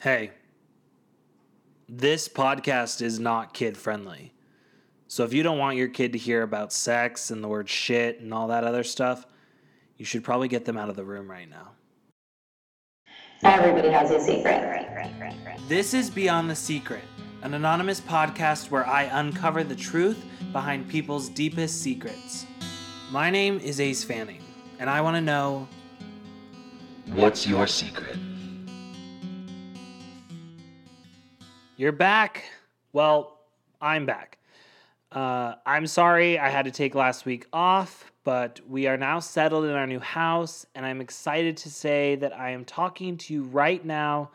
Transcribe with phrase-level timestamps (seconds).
[0.00, 0.30] Hey,
[1.86, 4.32] this podcast is not kid friendly.
[5.08, 8.18] So if you don't want your kid to hear about sex and the word shit
[8.20, 9.26] and all that other stuff,
[9.98, 11.72] you should probably get them out of the room right now.
[13.42, 14.88] Everybody has a secret.
[15.68, 17.04] This is Beyond the Secret,
[17.42, 22.46] an anonymous podcast where I uncover the truth behind people's deepest secrets.
[23.10, 24.42] My name is Ace Fanning,
[24.78, 25.68] and I want to know
[27.08, 28.16] What's your secret?
[31.80, 32.44] You're back.
[32.92, 33.38] Well,
[33.80, 34.36] I'm back.
[35.10, 39.64] Uh, I'm sorry I had to take last week off, but we are now settled
[39.64, 43.44] in our new house, and I'm excited to say that I am talking to you
[43.44, 44.30] right now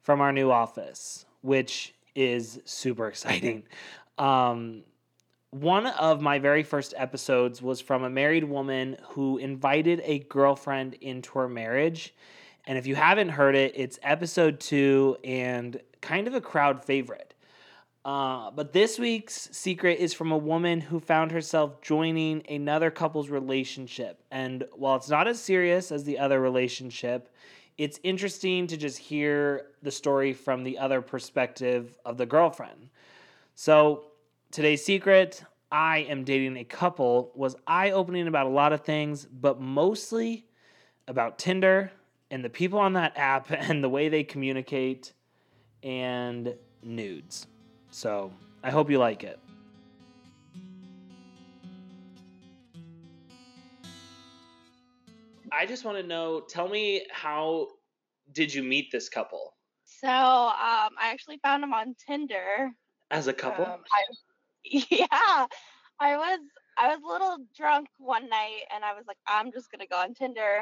[0.00, 3.64] from our new office, which is super exciting.
[4.16, 4.82] Um,
[5.50, 10.94] one of my very first episodes was from a married woman who invited a girlfriend
[11.02, 12.14] into her marriage.
[12.64, 17.34] And if you haven't heard it, it's episode two and kind of a crowd favorite.
[18.04, 23.28] Uh, but this week's secret is from a woman who found herself joining another couple's
[23.28, 24.22] relationship.
[24.30, 27.34] And while it's not as serious as the other relationship,
[27.78, 32.90] it's interesting to just hear the story from the other perspective of the girlfriend.
[33.56, 34.04] So,
[34.52, 39.26] today's secret I am dating a couple was eye opening about a lot of things,
[39.26, 40.46] but mostly
[41.08, 41.90] about Tinder
[42.30, 45.12] and the people on that app and the way they communicate
[45.82, 47.46] and nudes.
[47.90, 48.32] So
[48.62, 49.38] I hope you like it.
[55.52, 57.68] I just want to know tell me how
[58.32, 59.54] did you meet this couple?
[59.84, 62.70] So um, I actually found them on Tinder.
[63.10, 63.64] As a couple?
[63.64, 64.02] Um, I,
[64.64, 65.46] yeah,
[66.00, 66.40] I was
[66.78, 69.96] I was a little drunk one night, and I was like, I'm just gonna go
[69.96, 70.60] on Tinder,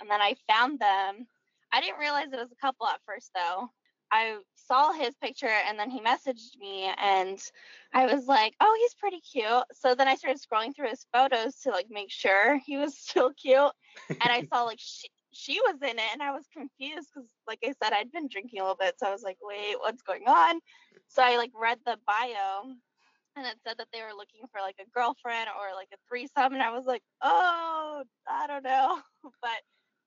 [0.00, 1.26] and then I found them.
[1.72, 3.68] I didn't realize it was a couple at first, though.
[4.16, 7.38] I saw his picture, and then he messaged me, and
[7.92, 9.64] I was like, oh, he's pretty cute.
[9.74, 13.32] So then I started scrolling through his photos to like make sure he was still
[13.32, 13.72] cute,
[14.08, 17.58] and I saw like she, she was in it and I was confused because like
[17.62, 20.26] I said I'd been drinking a little bit so I was like wait what's going
[20.26, 20.60] on?
[21.08, 22.72] So I like read the bio
[23.36, 26.54] and it said that they were looking for like a girlfriend or like a threesome
[26.54, 28.98] and I was like oh I don't know.
[29.42, 29.60] But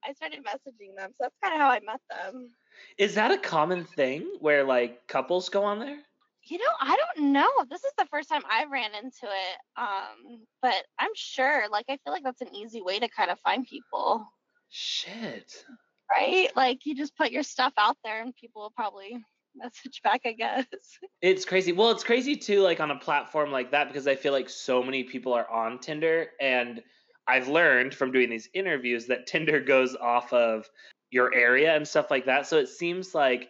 [0.04, 2.50] I started messaging them so that's kind of how I met them
[2.98, 5.98] Is that a common thing where like couples go on there?
[6.46, 10.40] you know I don't know this is the first time I ran into it um
[10.64, 13.68] but I'm sure like I feel like that's an easy way to kind of find
[13.68, 14.26] people
[14.70, 15.66] Shit.
[16.10, 16.50] right?
[16.56, 19.24] Like you just put your stuff out there and people will probably
[19.56, 20.66] message back, I guess.
[21.22, 21.74] It's crazy.
[21.74, 24.82] Well, it's crazy too, like on a platform like that, because I feel like so
[24.82, 26.28] many people are on Tinder.
[26.40, 26.82] And
[27.28, 30.70] I've learned from doing these interviews that Tinder goes off of
[31.12, 32.48] your area and stuff like that.
[32.48, 33.50] So it seems like,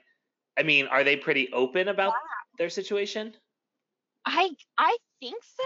[0.57, 2.13] I mean, are they pretty open about
[2.57, 3.35] their situation?
[4.25, 5.63] I I think so,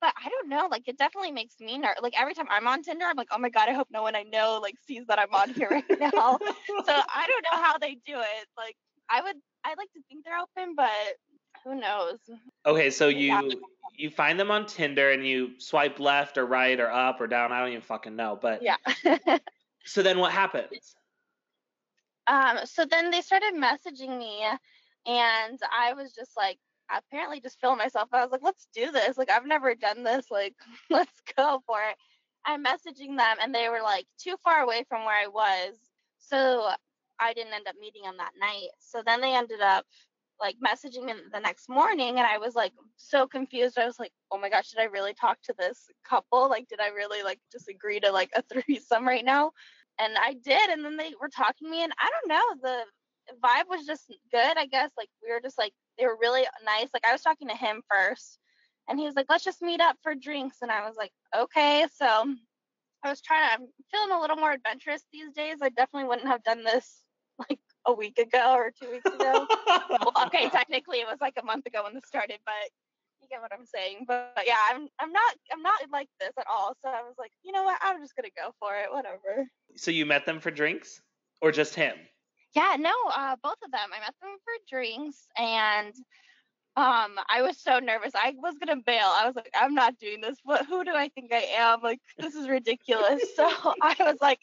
[0.00, 0.68] but I don't know.
[0.70, 2.02] Like it definitely makes me nervous.
[2.02, 4.16] Like every time I'm on Tinder, I'm like, oh my god, I hope no one
[4.16, 6.10] I know like sees that I'm on here right now.
[6.10, 8.46] so I don't know how they do it.
[8.56, 8.76] Like
[9.10, 10.90] I would I like to think they're open, but
[11.64, 12.18] who knows?
[12.64, 13.50] Okay, so you
[13.94, 17.52] you find them on Tinder and you swipe left or right or up or down.
[17.52, 18.38] I don't even fucking know.
[18.40, 18.76] But Yeah.
[19.84, 20.94] so then what happens?
[22.28, 24.44] Um, so then they started messaging me
[25.06, 26.58] and I was just like
[26.90, 28.08] apparently just feeling myself.
[28.12, 29.16] I was like, let's do this.
[29.16, 30.26] Like I've never done this.
[30.30, 30.54] Like,
[30.90, 31.96] let's go for it.
[32.46, 35.74] I'm messaging them and they were like too far away from where I was.
[36.18, 36.68] So
[37.20, 38.68] I didn't end up meeting them that night.
[38.78, 39.84] So then they ended up
[40.40, 43.78] like messaging me the next morning and I was like so confused.
[43.78, 46.48] I was like, oh my gosh, did I really talk to this couple?
[46.48, 49.52] Like, did I really like just agree to like a threesome right now?
[49.98, 50.70] And I did.
[50.70, 54.04] And then they were talking to me and I don't know, the vibe was just
[54.30, 54.90] good, I guess.
[54.96, 56.88] Like we were just like they were really nice.
[56.94, 58.38] Like I was talking to him first
[58.88, 60.58] and he was like, let's just meet up for drinks.
[60.62, 61.86] And I was like, okay.
[61.94, 62.34] So
[63.04, 65.58] I was trying to, I'm feeling a little more adventurous these days.
[65.62, 67.02] I definitely wouldn't have done this
[67.48, 69.46] like a week ago or two weeks ago.
[69.90, 72.54] well, okay, technically it was like a month ago when this started, but
[73.30, 74.04] you get what I'm saying.
[74.06, 76.74] But, but yeah, I'm I'm not I'm not like this at all.
[76.82, 77.78] So I was like, you know what?
[77.82, 78.90] I'm just gonna go for it.
[78.90, 79.46] Whatever.
[79.76, 81.00] So you met them for drinks
[81.40, 81.96] or just him?
[82.54, 83.90] Yeah, no, uh, both of them.
[83.94, 85.94] I met them for drinks, and
[86.76, 88.12] um, I was so nervous.
[88.14, 89.06] I was gonna bail.
[89.06, 90.38] I was like, I'm not doing this.
[90.44, 90.66] What?
[90.66, 91.80] Who do I think I am?
[91.82, 93.22] Like, this is ridiculous.
[93.36, 93.44] so
[93.82, 94.40] I was like,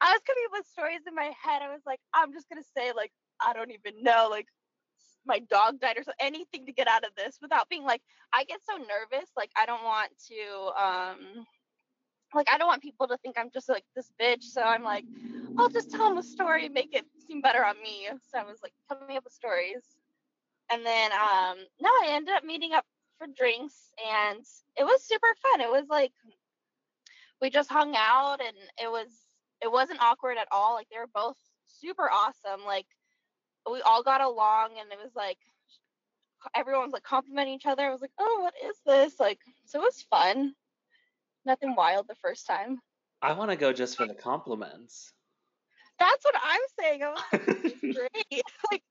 [0.00, 1.62] I was coming up with stories in my head.
[1.62, 3.10] I was like, I'm just gonna say like,
[3.40, 4.28] I don't even know.
[4.30, 4.46] Like,
[5.26, 8.02] my dog died or so anything to get out of this without being like,
[8.32, 9.30] I get so nervous.
[9.36, 11.46] Like, I don't want to um
[12.34, 14.42] like I don't want people to think I'm just like this bitch.
[14.42, 15.04] So I'm like,
[15.58, 18.08] I'll just tell them a story make it seem better on me.
[18.30, 19.82] So I was like coming up with stories.
[20.70, 22.84] And then um no, I ended up meeting up
[23.18, 24.44] for drinks and
[24.76, 25.60] it was super fun.
[25.60, 26.12] It was like
[27.40, 29.08] we just hung out and it was
[29.62, 30.74] it wasn't awkward at all.
[30.74, 31.36] Like they were both
[31.66, 32.64] super awesome.
[32.66, 32.86] Like
[33.70, 35.38] we all got along and it was like
[36.54, 37.84] everyone was like complimenting each other.
[37.84, 39.18] I was like, oh, what is this?
[39.18, 40.54] Like, so it was fun.
[41.44, 42.80] Nothing wild the first time.
[43.22, 45.12] I want to go just for the compliments.
[45.98, 47.02] That's what I'm saying.
[47.02, 47.46] I was like,
[47.80, 48.42] great.
[48.70, 48.82] like,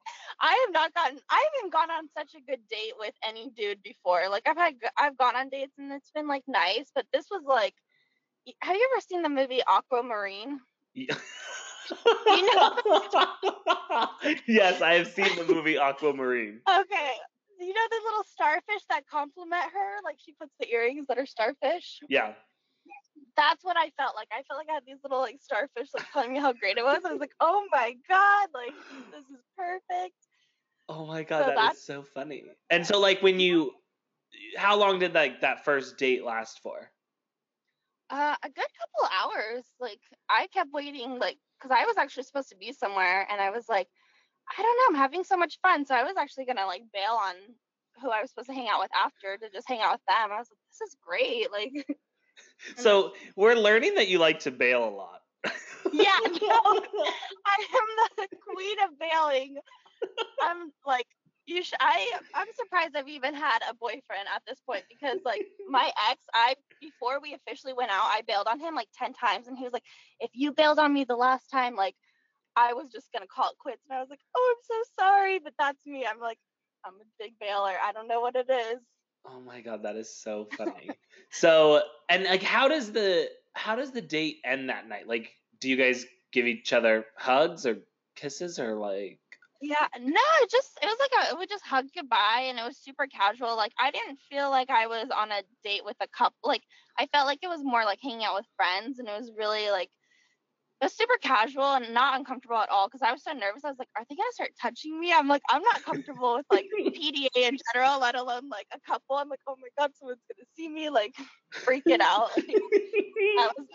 [0.41, 3.83] I have not gotten, I haven't gone on such a good date with any dude
[3.83, 4.27] before.
[4.29, 7.43] Like, I've had, I've gone on dates and it's been like nice, but this was
[7.45, 7.75] like,
[8.61, 10.59] have you ever seen the movie Aquamarine?
[10.93, 11.15] Yeah.
[12.25, 14.09] You know-
[14.47, 16.61] yes, I have seen the movie Aquamarine.
[16.67, 17.11] Okay.
[17.59, 20.01] You know the little starfish that compliment her?
[20.03, 21.99] Like she puts the earrings that are starfish.
[22.09, 22.33] Yeah.
[23.37, 24.27] That's what I felt like.
[24.31, 26.83] I felt like I had these little like starfish like telling me how great it
[26.83, 26.99] was.
[27.05, 28.73] I was like, oh my god, like
[29.11, 30.15] this is perfect.
[30.89, 32.43] Oh my god, So that that's- is so funny.
[32.69, 33.71] And so like when you
[34.57, 36.91] how long did like that first date last for?
[38.09, 39.63] Uh, a good couple hours.
[39.79, 39.99] Like
[40.29, 43.67] I kept waiting, like because I was actually supposed to be somewhere, and I was
[43.67, 43.87] like,
[44.57, 45.85] I don't know, I'm having so much fun.
[45.85, 47.35] So I was actually gonna like bail on
[48.01, 50.31] who I was supposed to hang out with after to just hang out with them.
[50.31, 51.51] I was like, this is great.
[51.51, 51.87] Like,
[52.77, 55.21] So we're learning that you like to bail a lot.
[55.93, 59.57] yeah, no, I am the queen of bailing.
[60.41, 61.07] I'm like,
[61.47, 65.45] you sh- I I'm surprised I've even had a boyfriend at this point because like
[65.69, 69.47] my ex, I before we officially went out, I bailed on him like ten times,
[69.47, 69.83] and he was like,
[70.19, 71.95] if you bailed on me the last time, like
[72.55, 75.39] I was just gonna call it quits, and I was like, oh, I'm so sorry,
[75.39, 76.05] but that's me.
[76.05, 76.39] I'm like,
[76.85, 77.73] I'm a big bailer.
[77.83, 78.79] I don't know what it is.
[79.27, 80.91] Oh my god, that is so funny.
[81.31, 85.07] so and like how does the how does the date end that night?
[85.07, 87.77] Like do you guys give each other hugs or
[88.15, 89.19] kisses or like
[89.65, 92.77] Yeah, no, it just it was like a we just hugged goodbye and it was
[92.77, 93.55] super casual.
[93.57, 96.37] Like I didn't feel like I was on a date with a couple.
[96.43, 96.61] Like
[96.99, 99.71] I felt like it was more like hanging out with friends and it was really
[99.71, 99.89] like
[100.81, 103.65] it was super casual and not uncomfortable at all because I was so nervous.
[103.65, 105.11] I was like, are they gonna start touching me?
[105.11, 109.15] I'm like, I'm not comfortable with like PDA in general, let alone like a couple.
[109.15, 111.15] I'm like, oh my god, someone's gonna see me, like
[111.63, 112.29] freaking out.
[112.35, 113.67] that was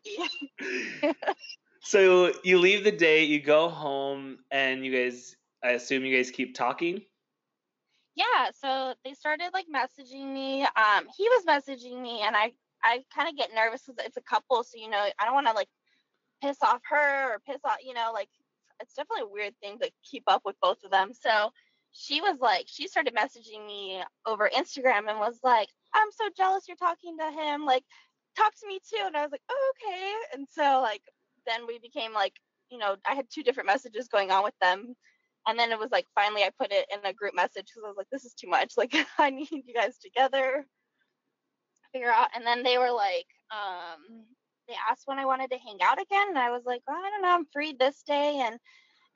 [1.03, 1.13] me.
[1.83, 6.31] So you leave the date, you go home and you guys I assume you guys
[6.31, 7.03] keep talking?
[8.17, 10.63] yeah so they started like messaging me.
[10.63, 12.53] Um he was messaging me and i
[12.83, 15.47] i kind of get nervous because it's a couple so you know i don't want
[15.47, 15.69] to like
[16.43, 18.29] piss off her or piss off you know like
[18.81, 21.13] it's definitely a weird thing to keep up with both of them.
[21.13, 21.51] So
[21.93, 26.69] she was like she started messaging me over instagram and was like i'm so jealous
[26.69, 27.83] you're talking to him like
[28.37, 29.03] talk to me too.
[29.05, 30.13] And i was like oh, okay.
[30.33, 31.03] And so like
[31.47, 32.35] then we became like
[32.71, 34.95] you know i had two different messages going on with them
[35.47, 37.89] and then it was like finally I put it in a group message because I
[37.89, 38.75] was like, this is too much.
[38.77, 40.67] Like I need you guys together.
[41.93, 42.29] Figure out.
[42.35, 44.25] And then they were like, um,
[44.69, 47.23] they asked when I wanted to hang out again, and I was like, I don't
[47.23, 48.59] know, I'm free this day, and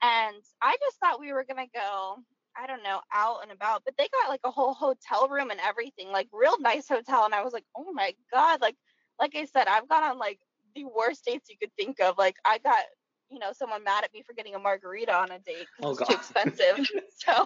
[0.01, 2.17] and I just thought we were gonna go,
[2.57, 5.59] I don't know, out and about, but they got like a whole hotel room and
[5.61, 8.75] everything, like real nice hotel, and I was like, oh my god, like
[9.19, 10.39] like I said, I've gone on like
[10.75, 12.17] the worst dates you could think of.
[12.17, 12.83] Like I got
[13.29, 16.09] you know someone mad at me for getting a margarita on a date Oh, because
[16.09, 16.87] it's too expensive.
[17.17, 17.45] so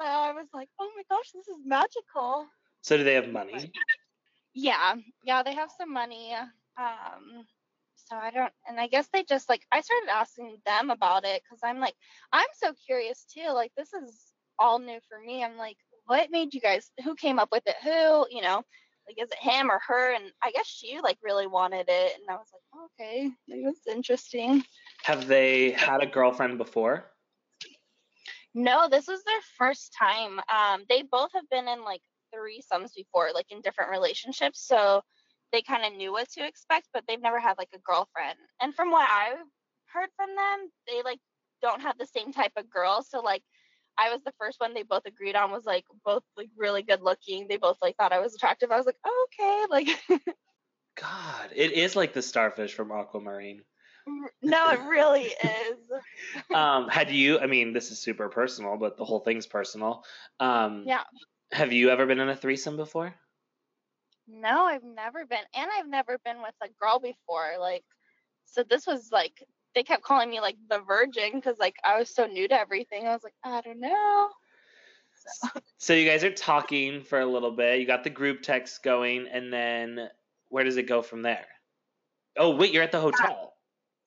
[0.00, 2.46] so I was like, oh my gosh, this is magical.
[2.82, 3.70] So do they have money?
[4.54, 4.94] Yeah,
[5.24, 6.34] yeah, they have some money.
[6.78, 7.46] Um,
[7.94, 11.42] so I don't, and I guess they just like I started asking them about it
[11.42, 11.94] because I'm like,
[12.32, 13.50] I'm so curious too.
[13.52, 15.44] Like this is all new for me.
[15.44, 16.90] I'm like, what made you guys?
[17.04, 17.76] Who came up with it?
[17.82, 18.26] Who?
[18.30, 18.62] You know,
[19.10, 20.14] like is it him or her?
[20.14, 23.86] And I guess she like really wanted it, and I was like, okay, maybe that's
[23.86, 24.62] interesting.
[25.02, 27.06] Have they had a girlfriend before?
[28.54, 30.40] No, this was their first time.
[30.52, 32.02] Um, they both have been in like
[32.34, 34.66] threesomes before, like in different relationships.
[34.66, 35.02] So
[35.52, 38.38] they kind of knew what to expect, but they've never had like a girlfriend.
[38.60, 39.38] And from what I've
[39.92, 41.18] heard from them, they like
[41.62, 43.04] don't have the same type of girl.
[43.08, 43.42] So like
[44.00, 47.02] I was the first one they both agreed on was like both like really good
[47.02, 47.46] looking.
[47.48, 48.70] They both like thought I was attractive.
[48.70, 50.22] I was like, oh, okay, like
[51.00, 53.62] God, it is like the starfish from Aquamarine.
[54.42, 55.76] no, it really is.
[56.54, 57.38] Um, had you?
[57.38, 60.04] I mean, this is super personal, but the whole thing's personal.
[60.38, 61.02] Um, Yeah.
[61.52, 63.14] Have you ever been in a threesome before?
[64.28, 67.58] No, I've never been, and I've never been with a girl before.
[67.58, 67.84] Like,
[68.44, 69.42] so this was like
[69.74, 73.06] they kept calling me like the virgin because like I was so new to everything.
[73.06, 74.28] I was like, I don't know.
[75.26, 75.48] So,
[75.78, 77.80] So you guys are talking for a little bit.
[77.80, 80.08] You got the group text going, and then
[80.48, 81.46] where does it go from there?
[82.36, 83.54] Oh wait, you're at the hotel.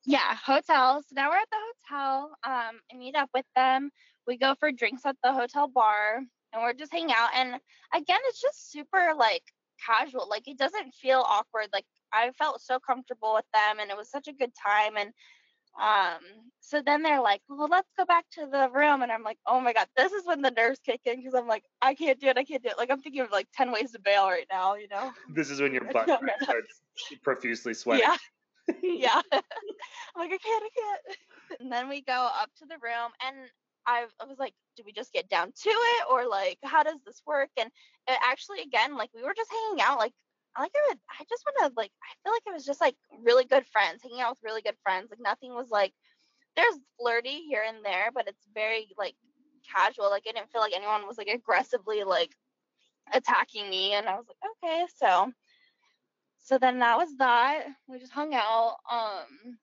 [0.06, 1.02] Yeah, hotel.
[1.02, 1.58] So now we're at the
[1.90, 2.32] hotel.
[2.44, 3.90] Um, I meet up with them.
[4.28, 6.18] We go for drinks at the hotel bar,
[6.52, 7.30] and we're just hanging out.
[7.36, 7.56] And
[7.94, 9.44] again, it's just super like
[9.86, 10.28] casual.
[10.30, 11.68] Like it doesn't feel awkward.
[11.74, 14.98] Like I felt so comfortable with them, and it was such a good time.
[14.98, 15.12] And
[15.80, 16.20] um,
[16.60, 19.02] so then they're like, well, let's go back to the room.
[19.02, 21.48] And I'm like, oh my God, this is when the nerves kick in because I'm
[21.48, 22.38] like, I can't do it.
[22.38, 22.78] I can't do it.
[22.78, 25.12] Like, I'm thinking of like 10 ways to bail right now, you know?
[25.30, 26.10] This is when your butt
[26.42, 26.82] starts
[27.24, 28.06] profusely sweating.
[28.06, 28.74] Yeah.
[28.84, 29.22] yeah.
[29.32, 29.42] I'm
[30.18, 31.18] like, I can't, I can't.
[31.60, 33.36] And then we go up to the room and
[33.86, 37.00] I, I was like, do we just get down to it or like, how does
[37.06, 37.50] this work?
[37.58, 37.70] And
[38.08, 40.14] it actually, again, like we were just hanging out, like
[40.56, 42.82] I like I would I just want to like I feel like it was just
[42.82, 45.10] like really good friends, hanging out with really good friends.
[45.10, 45.94] Like nothing was like
[46.56, 49.16] there's flirty here and there, but it's very like
[49.74, 50.10] casual.
[50.10, 52.32] Like I didn't feel like anyone was like aggressively like
[53.14, 55.32] attacking me and I was like, okay, so
[56.40, 57.66] so then that was that.
[57.88, 58.76] We just hung out.
[58.92, 59.58] Um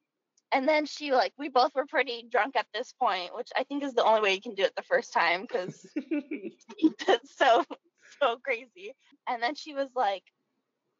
[0.53, 3.85] and then she like we both were pretty drunk at this point, which I think
[3.85, 7.65] is the only way you can do it the first time because it's so
[8.21, 8.95] so crazy.
[9.29, 10.25] And then she was like,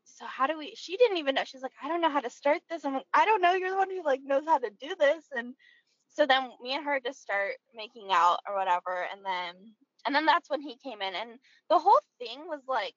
[0.05, 2.31] so how do we she didn't even know she's like i don't know how to
[2.31, 4.71] start this i'm like i don't know you're the one who like knows how to
[4.81, 5.55] do this and
[6.09, 9.55] so then me and her just start making out or whatever and then
[10.07, 11.31] and then that's when he came in and
[11.69, 12.95] the whole thing was like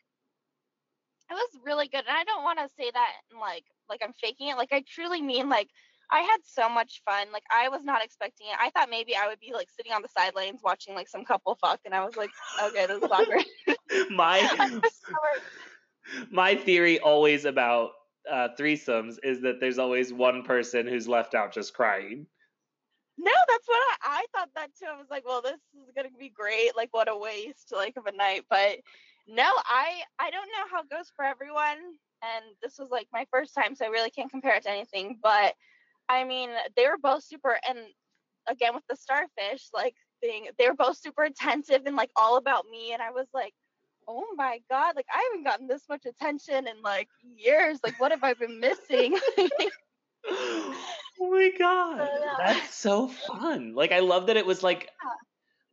[1.29, 4.13] it was really good and i don't want to say that and like like i'm
[4.13, 5.69] faking it like i truly mean like
[6.11, 7.27] I had so much fun.
[7.33, 8.57] Like I was not expecting it.
[8.59, 11.55] I thought maybe I would be like sitting on the sidelines watching like some couple
[11.55, 12.29] fuck, and I was like,
[12.61, 13.43] okay, this is awkward.
[14.11, 14.39] My
[16.31, 17.91] my theory always about
[18.29, 22.25] uh, threesomes is that there's always one person who's left out just crying.
[23.17, 24.87] No, that's what I, I thought that too.
[24.91, 26.75] I was like, well, this is gonna be great.
[26.75, 28.43] Like, what a waste, like of a night.
[28.49, 28.79] But
[29.27, 31.77] no, I I don't know how it goes for everyone,
[32.21, 35.19] and this was like my first time, so I really can't compare it to anything.
[35.21, 35.53] But
[36.09, 37.79] I mean, they were both super, and
[38.49, 42.65] again with the starfish, like thing, they were both super attentive and like all about
[42.69, 43.53] me, and I was like,
[44.07, 47.79] oh my god, like I haven't gotten this much attention in like years.
[47.83, 49.17] Like what have I been missing?
[50.27, 50.75] oh
[51.19, 52.09] my god.
[52.37, 53.73] That's so fun.
[53.75, 55.09] Like I love that it was like yeah.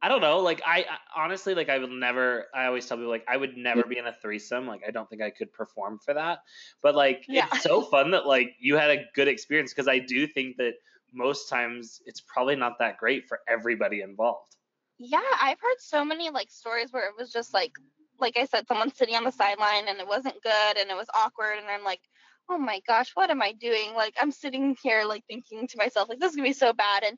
[0.02, 3.10] I don't know, like I, I honestly like I would never I always tell people
[3.10, 4.66] like I would never be in a threesome.
[4.66, 6.38] Like I don't think I could perform for that.
[6.82, 7.48] But like yeah.
[7.52, 10.74] it's so fun that like you had a good experience because I do think that
[11.12, 14.56] most times it's probably not that great for everybody involved.
[14.98, 17.72] Yeah, I've heard so many like stories where it was just like
[18.20, 21.08] like I said, someone sitting on the sideline and it wasn't good and it was
[21.14, 21.58] awkward.
[21.58, 22.00] And I'm like,
[22.48, 23.94] oh my gosh, what am I doing?
[23.94, 27.04] Like, I'm sitting here, like, thinking to myself, like, this is to be so bad.
[27.04, 27.16] And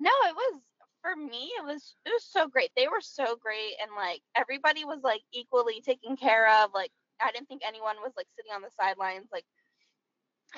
[0.00, 0.60] no, it was,
[1.02, 2.70] for me, it was, it was so great.
[2.76, 3.74] They were so great.
[3.80, 6.70] And like, everybody was like equally taken care of.
[6.74, 9.28] Like, I didn't think anyone was like sitting on the sidelines.
[9.32, 9.44] Like,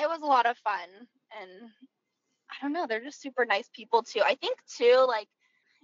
[0.01, 0.89] it was a lot of fun.
[1.41, 1.71] And
[2.51, 4.23] I don't know, they're just super nice people too.
[4.25, 5.29] I think too, like,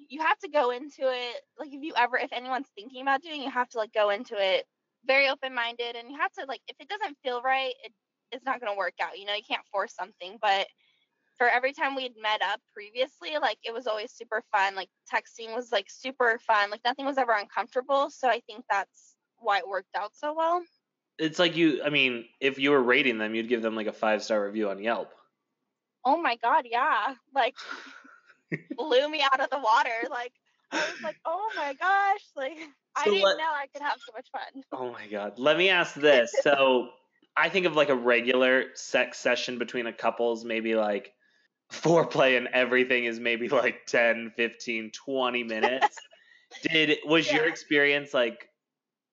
[0.08, 3.42] you have to go into it like if you ever if anyone's thinking about doing
[3.42, 4.64] you have to like go into it
[5.06, 7.92] very open minded and you have to like if it doesn't feel right it,
[8.30, 10.66] it's not going to work out you know you can't force something but
[11.36, 15.54] for every time we'd met up previously like it was always super fun like texting
[15.54, 19.68] was like super fun like nothing was ever uncomfortable so i think that's why it
[19.68, 20.62] worked out so well.
[21.18, 23.92] It's like you i mean if you were rating them you'd give them like a
[23.92, 25.12] five star review on yelp.
[26.04, 27.54] Oh my god yeah like
[28.76, 30.08] blew me out of the water.
[30.10, 30.32] Like
[30.70, 32.66] I was like, oh my gosh, like so
[32.96, 34.62] I didn't let, know I could have so much fun.
[34.72, 35.38] Oh my god.
[35.38, 36.34] Let me ask this.
[36.42, 36.88] So
[37.36, 41.12] I think of like a regular sex session between a couples, maybe like
[41.72, 45.96] foreplay and everything is maybe like 10, 15, 20 minutes.
[46.62, 47.36] Did was yeah.
[47.36, 48.48] your experience like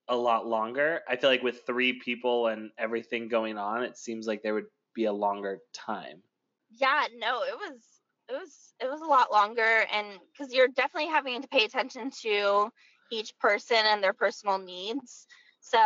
[0.09, 1.01] a lot longer?
[1.07, 4.67] I feel like with three people and everything going on, it seems like there would
[4.93, 6.21] be a longer time.
[6.69, 7.81] Yeah, no, it was
[8.29, 12.11] it was it was a lot longer and because you're definitely having to pay attention
[12.21, 12.69] to
[13.11, 15.25] each person and their personal needs.
[15.61, 15.79] So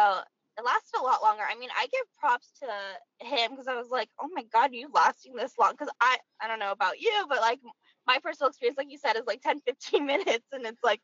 [0.58, 1.44] it lasted a lot longer.
[1.50, 4.90] I mean i give props to him because i was like oh my god you
[4.94, 5.72] lasting this long?
[5.72, 7.60] Because i i don't know about you but like
[8.06, 11.02] my personal experience like you said is like 10 15 minutes and it's like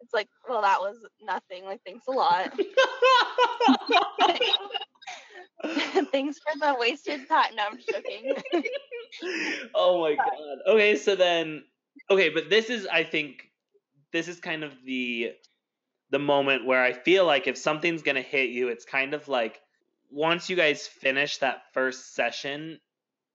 [0.00, 2.52] it's like well that was nothing like thanks a lot
[6.12, 7.54] Thanks for the wasted time.
[7.54, 8.34] No, I'm joking.
[9.74, 10.72] oh my god.
[10.74, 11.64] Okay, so then
[12.10, 13.48] okay, but this is I think
[14.12, 15.32] this is kind of the
[16.10, 19.60] the moment where I feel like if something's gonna hit you, it's kind of like
[20.10, 22.78] once you guys finish that first session,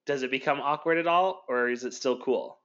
[0.05, 2.59] does it become awkward at all, or is it still cool?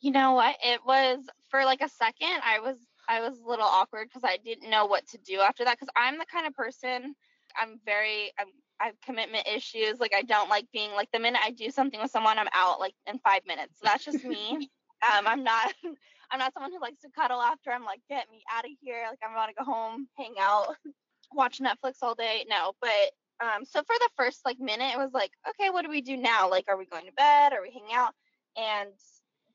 [0.00, 0.56] You know what?
[0.62, 2.40] It was for like a second.
[2.44, 2.76] I was
[3.08, 5.78] I was a little awkward because I didn't know what to do after that.
[5.78, 7.14] Because I'm the kind of person
[7.56, 8.48] I'm very I'm
[8.80, 10.00] I have commitment issues.
[10.00, 12.80] Like I don't like being like the minute I do something with someone, I'm out
[12.80, 13.74] like in five minutes.
[13.76, 14.70] So that's just me.
[15.16, 15.72] um, I'm not
[16.30, 17.70] I'm not someone who likes to cuddle after.
[17.70, 19.04] I'm like, get me out of here.
[19.08, 20.74] Like I'm about to go home, hang out,
[21.32, 22.44] watch Netflix all day.
[22.48, 25.90] No, but um, so for the first like minute, it was like, okay, what do
[25.90, 26.50] we do now?
[26.50, 27.52] Like, are we going to bed?
[27.52, 28.12] Are we hanging out?
[28.56, 28.90] And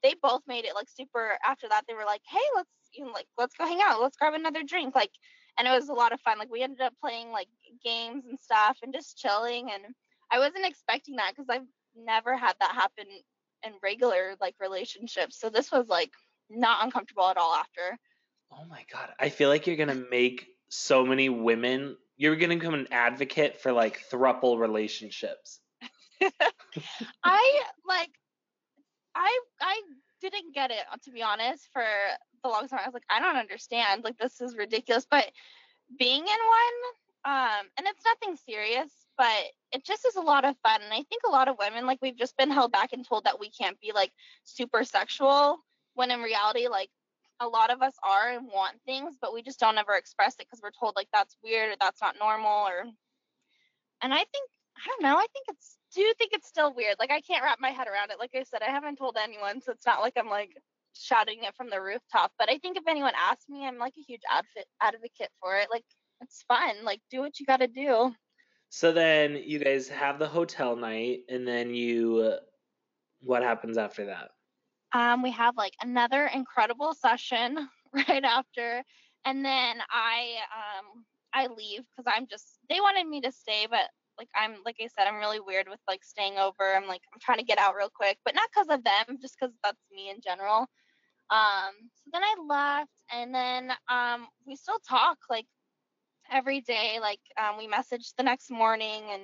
[0.04, 1.38] they both made it like super.
[1.46, 4.02] After that, they were like, hey, let's you know, like let's go hang out.
[4.02, 4.96] Let's grab another drink.
[4.96, 5.12] Like,
[5.60, 6.40] and it was a lot of fun.
[6.40, 7.48] Like we ended up playing like
[7.84, 9.70] games and stuff and just chilling.
[9.72, 9.94] And
[10.32, 13.06] I wasn't expecting that because I've never had that happen
[13.66, 15.40] in regular like relationships.
[15.40, 16.12] So this was like
[16.50, 17.98] not uncomfortable at all after.
[18.52, 19.10] Oh my god.
[19.20, 22.90] I feel like you're going to make so many women you're going to become an
[22.92, 25.62] advocate for like thruple relationships.
[27.24, 28.10] I like
[29.16, 29.59] I I
[30.50, 31.84] didn't get it to be honest for
[32.44, 32.82] the longest time.
[32.84, 34.04] I was like I don't understand.
[34.04, 35.30] Like this is ridiculous, but
[35.98, 36.86] being in one
[37.26, 41.04] um and it's nothing serious, but it just is a lot of fun and I
[41.04, 43.50] think a lot of women like we've just been held back and told that we
[43.50, 44.12] can't be like
[44.44, 45.58] super sexual
[45.96, 46.90] when in reality like
[47.42, 50.40] a lot of us are and want things but we just don't ever express it
[50.40, 52.84] because we're told like that's weird or that's not normal or
[54.02, 56.96] and i think i don't know i think it's do you think it's still weird
[57.00, 59.62] like i can't wrap my head around it like i said i haven't told anyone
[59.62, 60.52] so it's not like i'm like
[60.96, 64.02] shouting it from the rooftop but i think if anyone asks me i'm like a
[64.02, 65.84] huge advocate advocate for it like
[66.22, 68.14] it's fun like do what you got to do.
[68.70, 72.38] So then you guys have the hotel night and then you
[73.22, 74.30] what happens after that?
[74.94, 78.84] Um, we have like another incredible session right after,
[79.26, 83.82] and then I um I leave because I'm just they wanted me to stay, but
[84.20, 86.76] like I'm like I said, I'm really weird with like staying over.
[86.76, 89.38] I'm like I'm trying to get out real quick, but not because of them, just
[89.40, 90.68] because that's me in general.
[91.32, 95.46] Um, so then I left, and then um we still talk like
[96.32, 97.00] every day.
[97.02, 99.24] Like um, we message the next morning, and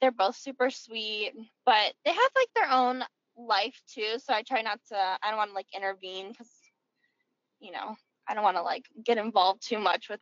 [0.00, 1.32] they're both super sweet,
[1.64, 3.04] but they have like their own
[3.36, 4.16] life too.
[4.18, 6.50] So I try not to, I don't want to like intervene because,
[7.60, 7.94] you know,
[8.28, 10.20] I don't want to like get involved too much with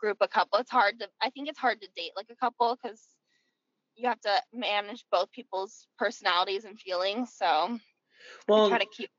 [0.00, 0.58] group, a couple.
[0.58, 3.00] It's hard to, I think it's hard to date like a couple because
[3.96, 7.32] you have to manage both people's personalities and feelings.
[7.36, 7.78] So
[8.48, 9.10] well, I try to keep.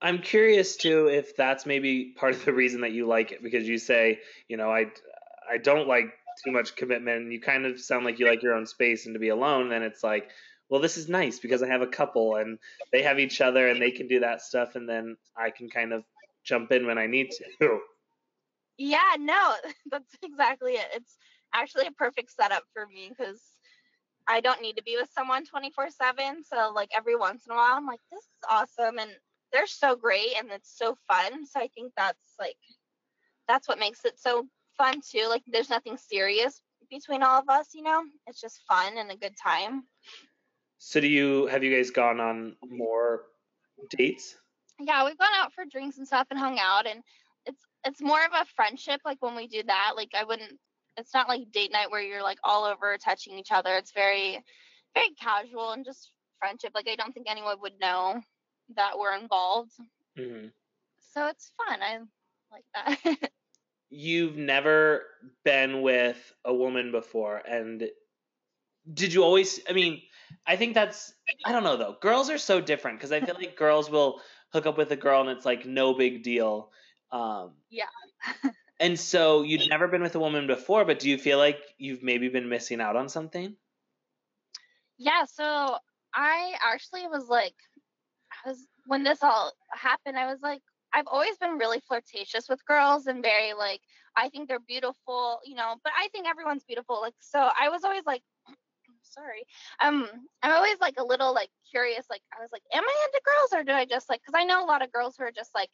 [0.00, 3.66] I'm curious too if that's maybe part of the reason that you like it because
[3.66, 4.86] you say, you know, I,
[5.50, 6.12] I don't like
[6.44, 7.32] too much commitment.
[7.32, 9.68] You kind of sound like you like your own space and to be alone.
[9.68, 10.28] Then it's like,
[10.68, 12.58] well, this is nice because I have a couple and
[12.92, 15.92] they have each other and they can do that stuff, and then I can kind
[15.92, 16.04] of
[16.42, 17.78] jump in when I need to.
[18.78, 19.54] Yeah, no,
[19.90, 20.86] that's exactly it.
[20.94, 21.16] It's
[21.54, 23.40] actually a perfect setup for me because
[24.26, 26.44] I don't need to be with someone 24 7.
[26.44, 28.98] So, like, every once in a while, I'm like, this is awesome.
[28.98, 29.10] And
[29.52, 31.46] they're so great and it's so fun.
[31.46, 32.56] So, I think that's like,
[33.46, 35.26] that's what makes it so fun too.
[35.28, 36.60] Like, there's nothing serious
[36.90, 38.02] between all of us, you know?
[38.26, 39.84] It's just fun and a good time.
[40.78, 43.22] So do you have you guys gone on more
[43.90, 44.36] dates?
[44.80, 47.23] Yeah, we've gone out for drinks and stuff and hung out and it's
[47.84, 49.92] it's more of a friendship like when we do that.
[49.96, 50.58] Like I wouldn't
[50.96, 53.74] it's not like date night where you're like all over touching each other.
[53.74, 54.42] It's very
[54.94, 56.72] very casual and just friendship.
[56.74, 58.20] Like I don't think anyone would know
[58.76, 59.72] that we're involved.
[60.18, 60.48] Mm-hmm.
[61.12, 61.80] So it's fun.
[61.82, 61.98] I
[62.50, 63.30] like that.
[63.90, 65.02] You've never
[65.44, 67.88] been with a woman before and
[68.92, 70.02] did you always I mean
[70.46, 71.12] I think that's
[71.44, 71.96] I don't know though.
[72.00, 74.20] Girls are so different because I feel like girls will
[74.52, 76.70] hook up with a girl and it's like no big deal.
[77.14, 77.84] Um, yeah.
[78.80, 82.02] and so you'd never been with a woman before, but do you feel like you've
[82.02, 83.54] maybe been missing out on something?
[84.98, 85.24] Yeah.
[85.24, 85.76] So
[86.12, 87.54] I actually was like,
[88.44, 90.60] I was when this all happened, I was like,
[90.92, 93.80] I've always been really flirtatious with girls and very like,
[94.16, 97.00] I think they're beautiful, you know, but I think everyone's beautiful.
[97.00, 98.22] Like, so I was always like,
[99.02, 99.44] sorry.
[99.80, 100.08] Um,
[100.42, 102.06] I'm always like a little like curious.
[102.10, 104.20] Like I was like, am I into girls or do I just like?
[104.20, 105.70] Because I know a lot of girls who are just like,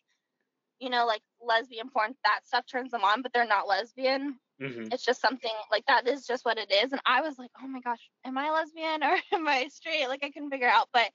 [0.81, 2.15] you know, like lesbian porn.
[2.25, 4.37] That stuff turns them on, but they're not lesbian.
[4.61, 4.93] Mm-hmm.
[4.93, 6.93] It's just something like that is just what it is.
[6.93, 10.09] And I was like, oh my gosh, am I lesbian or am I straight?
[10.09, 10.89] Like I couldn't figure out.
[10.93, 11.11] But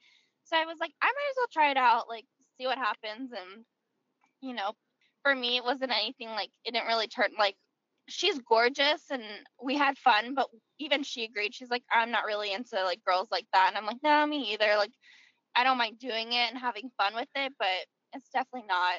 [0.45, 2.25] so I was like, I might as well try it out, like
[2.57, 3.31] see what happens.
[3.31, 3.65] And
[4.41, 4.71] you know,
[5.23, 7.55] for me, it wasn't anything like it didn't really turn like
[8.07, 9.23] she's gorgeous and
[9.61, 10.47] we had fun, but
[10.79, 11.55] even she agreed.
[11.55, 13.69] She's like, I'm not really into like girls like that.
[13.69, 14.75] And I'm like, no, me either.
[14.77, 14.91] Like,
[15.55, 17.67] I don't mind doing it and having fun with it, but
[18.13, 18.95] it's definitely not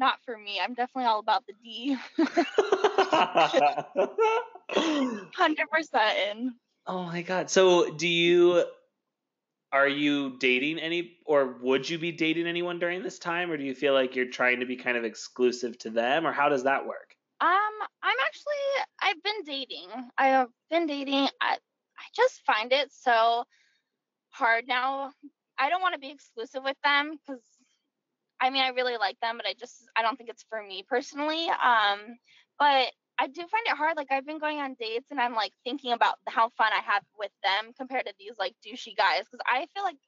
[0.00, 0.58] not for me.
[0.60, 1.96] I'm definitely all about the D.
[5.36, 6.54] Hundred percent in.
[6.86, 7.50] Oh my god.
[7.50, 8.64] So do you
[9.72, 13.62] are you dating any or would you be dating anyone during this time or do
[13.62, 16.64] you feel like you're trying to be kind of exclusive to them or how does
[16.64, 17.14] that work?
[17.40, 17.50] Um,
[18.02, 19.88] I'm actually I've been dating.
[20.18, 21.28] I have been dating.
[21.40, 21.58] I
[21.98, 23.44] I just find it so
[24.30, 25.12] hard now.
[25.58, 27.42] I don't want to be exclusive with them because
[28.40, 30.84] I mean I really like them, but I just I don't think it's for me
[30.88, 31.48] personally.
[31.48, 32.16] Um,
[32.58, 33.96] but I do find it hard.
[33.96, 37.02] Like I've been going on dates and I'm like thinking about how fun I have
[37.18, 39.98] with them compared to these like douchey guys because I feel like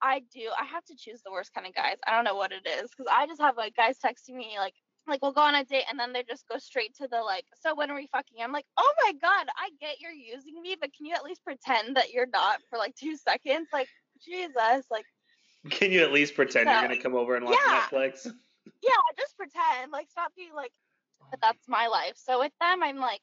[0.00, 0.48] I do.
[0.56, 1.96] I have to choose the worst kind of guys.
[2.06, 4.74] I don't know what it is because I just have like guys texting me like
[5.08, 7.44] like we'll go on a date and then they just go straight to the like
[7.60, 10.76] so when are we fucking i'm like oh my god i get you're using me
[10.78, 13.88] but can you at least pretend that you're not for like two seconds like
[14.22, 15.04] jesus like
[15.70, 18.26] can you at least pretend you're gonna come over and watch yeah, netflix
[18.82, 20.72] yeah just pretend like stop being like
[21.30, 23.20] but that's my life so with them i'm like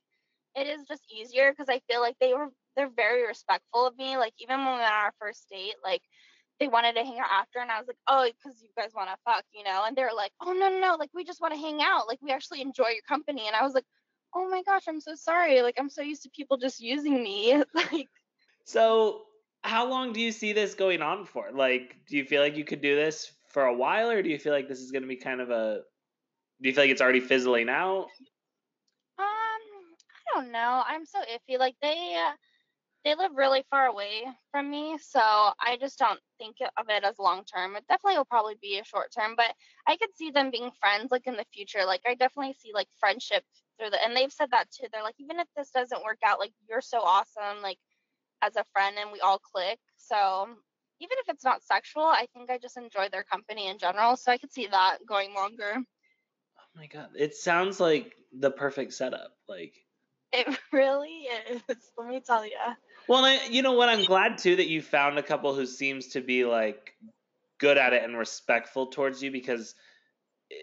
[0.55, 4.17] it is just easier because i feel like they were they're very respectful of me
[4.17, 6.01] like even when we were on our first date like
[6.59, 9.09] they wanted to hang out after and I was like, oh, because you guys want
[9.09, 9.83] to fuck, you know?
[9.85, 10.95] And they're like, oh, no, no, no.
[10.95, 12.07] Like, we just want to hang out.
[12.07, 13.47] Like, we actually enjoy your company.
[13.47, 13.85] And I was like,
[14.33, 15.61] oh my gosh, I'm so sorry.
[15.61, 17.61] Like, I'm so used to people just using me.
[17.73, 18.07] like,
[18.63, 19.23] so
[19.65, 21.49] how long do you see this going on for?
[21.51, 24.37] Like, do you feel like you could do this for a while or do you
[24.37, 25.81] feel like this is going to be kind of a,
[26.61, 28.07] do you feel like it's already fizzling out?
[29.17, 30.83] Um, I don't know.
[30.87, 31.57] I'm so iffy.
[31.57, 32.33] Like, they, uh,
[33.03, 37.19] they live really far away from me, so I just don't think of it as
[37.19, 37.75] long term.
[37.75, 39.53] It definitely will probably be a short term, but
[39.87, 41.85] I could see them being friends like in the future.
[41.85, 43.43] Like I definitely see like friendship
[43.77, 44.87] through the and they've said that too.
[44.91, 47.77] They're like, even if this doesn't work out, like you're so awesome, like
[48.41, 49.79] as a friend and we all click.
[49.97, 50.47] So
[50.99, 54.15] even if it's not sexual, I think I just enjoy their company in general.
[54.17, 55.75] So I could see that going longer.
[55.77, 57.09] Oh my god.
[57.17, 59.31] It sounds like the perfect setup.
[59.47, 59.73] Like
[60.31, 61.61] it really is.
[61.97, 62.57] Let me tell you.
[63.07, 63.89] Well, I, you know what?
[63.89, 66.95] I'm glad too that you found a couple who seems to be like
[67.57, 69.75] good at it and respectful towards you because
[70.51, 70.55] eh,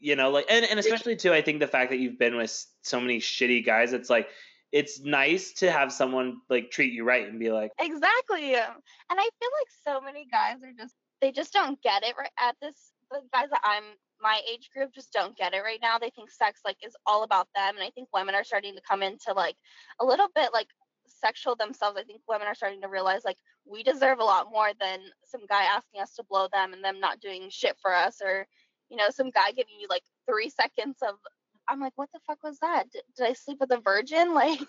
[0.00, 2.66] you know like and, and especially too i think the fact that you've been with
[2.82, 4.28] so many shitty guys it's like
[4.72, 8.74] it's nice to have someone like treat you right and be like exactly um,
[9.10, 12.30] and i feel like so many guys are just they just don't get it right
[12.38, 13.84] at this the guys that i'm
[14.20, 15.96] my age group just don't get it right now.
[15.96, 18.82] They think sex like is all about them and i think women are starting to
[18.82, 19.54] come into like
[20.00, 20.66] a little bit like
[21.08, 24.70] sexual themselves, I think women are starting to realize like we deserve a lot more
[24.80, 28.20] than some guy asking us to blow them and them not doing shit for us
[28.24, 28.46] or
[28.88, 31.14] you know some guy giving you like three seconds of
[31.68, 32.90] I'm like what the fuck was that?
[32.90, 34.34] Did, did I sleep with a virgin?
[34.34, 34.60] Like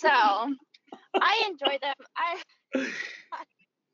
[0.00, 1.94] so I enjoy them.
[2.16, 2.42] I,
[2.74, 3.44] I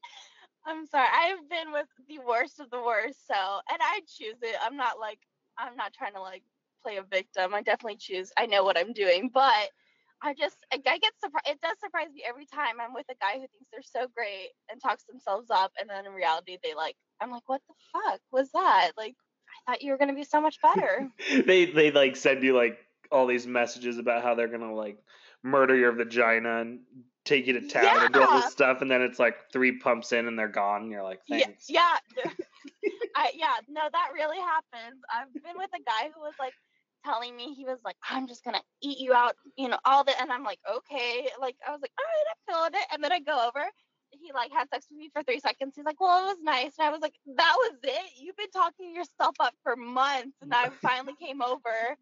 [0.66, 1.08] I'm sorry.
[1.12, 3.26] I've been with the worst of the worst.
[3.26, 4.56] So and I choose it.
[4.62, 5.18] I'm not like
[5.58, 6.42] I'm not trying to like
[6.82, 7.54] play a victim.
[7.54, 8.32] I definitely choose.
[8.36, 9.70] I know what I'm doing, but
[10.22, 11.48] I just I get surprised.
[11.48, 14.50] It does surprise me every time I'm with a guy who thinks they're so great
[14.70, 18.20] and talks themselves up, and then in reality they like I'm like, what the fuck
[18.30, 18.92] was that?
[18.96, 19.16] Like
[19.66, 21.10] I thought you were gonna be so much better.
[21.46, 22.78] they they like send you like
[23.10, 24.98] all these messages about how they're gonna like
[25.42, 26.80] murder your vagina and
[27.24, 28.04] take you to town yeah.
[28.04, 30.82] and do all this stuff, and then it's like three pumps in and they're gone.
[30.82, 31.68] And you're like, thanks.
[31.68, 32.30] Yeah, yeah.
[33.16, 35.02] I, yeah, no, that really happens.
[35.12, 36.54] I've been with a guy who was like
[37.04, 40.18] telling me he was like, I'm just gonna eat you out, you know, all the
[40.20, 41.28] And I'm like, okay.
[41.40, 42.86] Like I was like, all right, I'm feeling it.
[42.92, 43.66] And then I go over.
[44.12, 45.74] He like had sex with me for three seconds.
[45.76, 46.72] He's like, well, it was nice.
[46.78, 48.12] And I was like, that was it.
[48.20, 50.36] You've been talking yourself up for months.
[50.42, 51.96] And I finally came over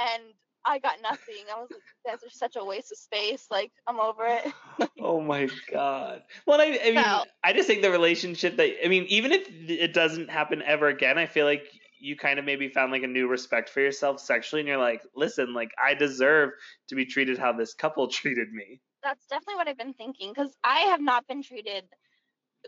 [0.00, 0.22] and
[0.64, 1.44] I got nothing.
[1.54, 3.46] I was like, guys are such a waste of space.
[3.50, 4.52] Like, I'm over it.
[5.00, 6.22] oh my god.
[6.46, 9.48] Well, I, I mean, so, I just think the relationship that I mean, even if
[9.68, 11.64] it doesn't happen ever again, I feel like
[12.00, 15.02] you kind of maybe found like a new respect for yourself sexually and you're like
[15.14, 16.50] listen like i deserve
[16.88, 20.54] to be treated how this couple treated me that's definitely what i've been thinking because
[20.64, 21.84] i have not been treated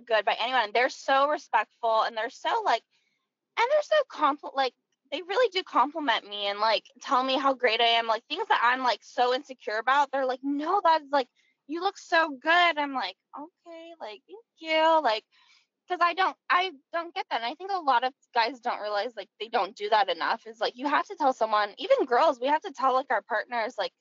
[0.06, 2.82] good by anyone they're so respectful and they're so like
[3.58, 4.72] and they're so compl like
[5.10, 8.46] they really do compliment me and like tell me how great i am like things
[8.48, 11.28] that i'm like so insecure about they're like no that's like
[11.66, 15.24] you look so good i'm like okay like thank you like
[15.88, 17.42] because I don't I don't get that.
[17.42, 20.42] And I think a lot of guys don't realize like they don't do that enough.
[20.46, 23.22] Is like you have to tell someone, even girls, we have to tell like our
[23.22, 23.92] partners like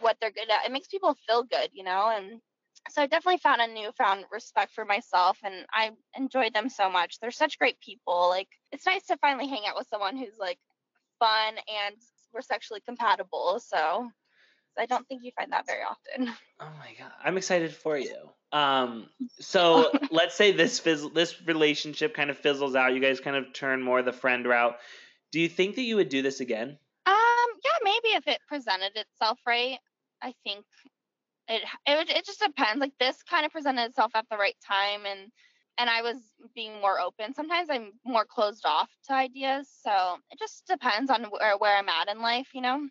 [0.00, 0.66] what they're good at.
[0.66, 2.12] It makes people feel good, you know.
[2.14, 2.40] And
[2.90, 7.18] so I definitely found a newfound respect for myself, and I enjoyed them so much.
[7.20, 8.28] They're such great people.
[8.28, 10.58] Like it's nice to finally hang out with someone who's like
[11.18, 11.96] fun and
[12.32, 13.60] we're sexually compatible.
[13.64, 14.08] So
[14.78, 16.32] I don't think you find that very often.
[16.60, 18.16] Oh my god, I'm excited for you.
[18.50, 19.08] Um,
[19.38, 22.94] so let's say this fizz- this relationship kind of fizzles out.
[22.94, 24.76] You guys kind of turn more the friend route.
[25.30, 26.76] Do you think that you would do this again?
[27.06, 27.14] Um,
[27.64, 29.78] yeah, maybe if it presented itself right.
[30.22, 30.64] I think
[31.48, 32.80] it it it just depends.
[32.80, 35.30] Like this kind of presented itself at the right time, and
[35.78, 36.16] and I was
[36.54, 37.34] being more open.
[37.34, 41.88] Sometimes I'm more closed off to ideas, so it just depends on where where I'm
[41.88, 42.88] at in life, you know.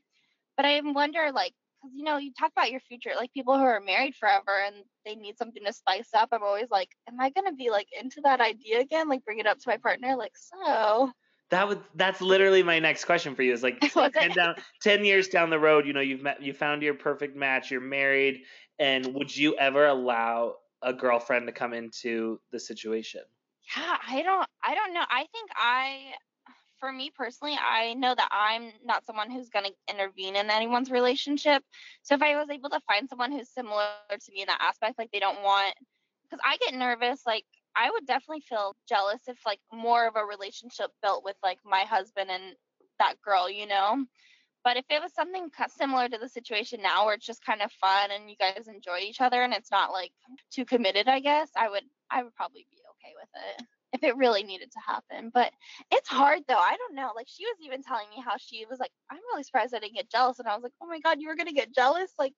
[0.58, 3.64] But I wonder, like, because you know, you talk about your future, like people who
[3.64, 6.30] are married forever and they need something to spice up.
[6.32, 9.10] I'm always like, am I gonna be like into that idea again?
[9.10, 11.12] Like, bring it up to my partner, like, so.
[11.50, 13.54] That would that's literally my next question for you.
[13.54, 13.80] Is like
[14.14, 17.36] ten down ten years down the road, you know, you've met you found your perfect
[17.36, 18.44] match, you're married,
[18.80, 23.22] and would you ever allow a girlfriend to come into the situation?
[23.76, 25.04] Yeah, I don't I don't know.
[25.10, 26.14] I think I
[26.80, 30.92] for me personally, I know that I'm not someone who's going to intervene in anyone's
[30.92, 31.64] relationship.
[32.04, 34.98] So if I was able to find someone who's similar to me in that aspect,
[35.00, 35.74] like they don't want
[36.30, 37.46] cuz I get nervous like
[37.78, 41.82] I would definitely feel jealous if like more of a relationship built with like my
[41.82, 42.56] husband and
[43.00, 44.06] that girl, you know.
[44.64, 47.72] But if it was something similar to the situation now where it's just kind of
[47.74, 50.12] fun and you guys enjoy each other and it's not like
[50.52, 54.18] too committed, I guess, I would I would probably be okay with it if it
[54.18, 55.32] really needed to happen.
[55.34, 55.54] But
[55.92, 56.58] it's hard though.
[56.58, 57.12] I don't know.
[57.16, 59.96] Like she was even telling me how she was like, I'm really surprised I didn't
[59.96, 60.40] get jealous.
[60.40, 62.12] And I was like, Oh my god, you were gonna get jealous?
[62.18, 62.34] Like,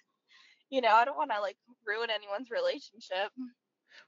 [0.70, 3.32] you know, I don't wanna like ruin anyone's relationship.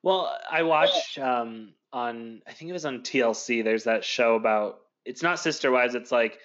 [0.04, 3.64] Well, I watched um on I think it was on TLC.
[3.64, 5.96] There's that show about it's not sister wives.
[5.96, 6.40] It's like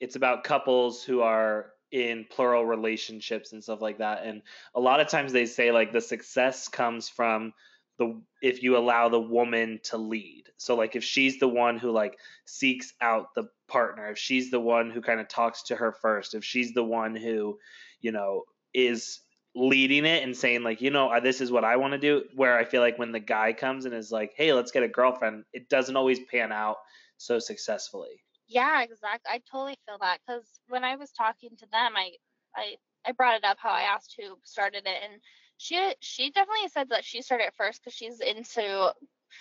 [0.00, 4.24] it's about couples who are in plural relationships and stuff like that.
[4.24, 4.42] And
[4.74, 7.52] a lot of times they say like the success comes from
[7.98, 10.44] the if you allow the woman to lead.
[10.56, 14.60] So like if she's the one who like seeks out the partner, if she's the
[14.60, 17.58] one who kind of talks to her first, if she's the one who,
[18.00, 19.20] you know, is
[19.60, 22.24] leading it and saying like you know uh, this is what i want to do
[22.34, 24.88] where i feel like when the guy comes and is like hey let's get a
[24.88, 26.76] girlfriend it doesn't always pan out
[27.18, 29.30] so successfully Yeah, exactly.
[29.30, 32.10] I totally feel that because when I was talking to them, I,
[32.56, 35.20] I, I brought it up how I asked who started it, and
[35.56, 38.92] she, she definitely said that she started it first because she's into,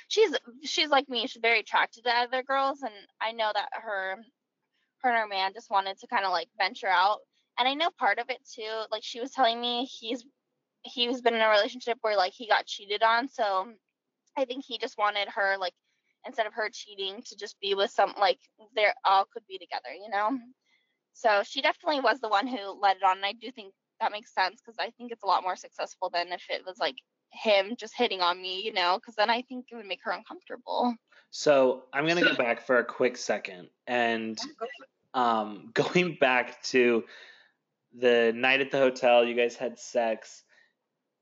[0.10, 1.26] she's, she's like me.
[1.26, 4.18] She's very attracted to other girls, and I know that her,
[5.02, 7.20] her and her man just wanted to kind of like venture out,
[7.60, 8.84] and I know part of it too.
[8.92, 10.24] Like she was telling me, he's,
[10.84, 13.68] he's been in a relationship where like he got cheated on, so
[14.38, 15.74] I think he just wanted her like
[16.26, 18.40] instead of her cheating to just be with some like
[18.76, 20.38] they all could be together, you know.
[21.14, 24.12] So she definitely was the one who led it on, and I do think that
[24.14, 26.96] makes sense because I think it's a lot more successful than if it was like
[27.32, 30.12] him just hitting on me, you know, because then I think it would make her
[30.12, 30.96] uncomfortable.
[31.32, 34.40] so i'm going to go back for a quick second and
[35.14, 37.04] um going back to
[37.98, 40.44] the night at the hotel you guys had sex